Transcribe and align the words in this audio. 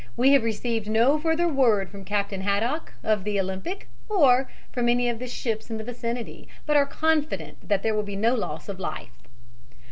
We 0.17 0.31
have 0.33 0.43
received 0.43 0.89
no 0.89 1.19
further 1.19 1.47
word 1.47 1.91
from 1.91 2.05
Captain 2.05 2.41
Haddock, 2.41 2.93
of 3.03 3.23
the 3.23 3.39
Olympic, 3.39 3.87
or 4.09 4.49
from 4.71 4.89
any 4.89 5.07
of 5.09 5.19
the 5.19 5.27
ships 5.27 5.69
in 5.69 5.77
the 5.77 5.83
vicinity, 5.83 6.47
but 6.65 6.75
are 6.75 6.87
confident 6.87 7.69
that 7.69 7.83
there 7.83 7.93
will 7.93 8.01
be 8.01 8.15
no 8.15 8.33
loss 8.33 8.67
of 8.67 8.79
life." 8.79 9.11